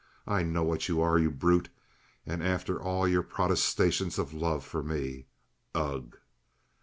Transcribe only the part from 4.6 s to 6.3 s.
for me! Ugh!"